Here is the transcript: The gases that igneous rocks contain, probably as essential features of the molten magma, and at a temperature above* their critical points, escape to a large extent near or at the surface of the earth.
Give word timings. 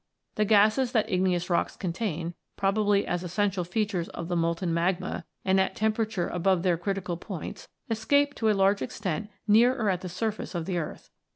The 0.33 0.45
gases 0.45 0.93
that 0.93 1.11
igneous 1.11 1.47
rocks 1.47 1.75
contain, 1.75 2.33
probably 2.57 3.05
as 3.05 3.23
essential 3.23 3.63
features 3.63 4.09
of 4.09 4.29
the 4.29 4.35
molten 4.35 4.73
magma, 4.73 5.25
and 5.45 5.59
at 5.61 5.73
a 5.73 5.75
temperature 5.75 6.27
above* 6.27 6.63
their 6.63 6.75
critical 6.75 7.17
points, 7.17 7.67
escape 7.87 8.33
to 8.37 8.49
a 8.49 8.53
large 8.57 8.81
extent 8.81 9.29
near 9.47 9.75
or 9.79 9.91
at 9.91 10.01
the 10.01 10.09
surface 10.09 10.55
of 10.55 10.65
the 10.65 10.79
earth. 10.79 11.11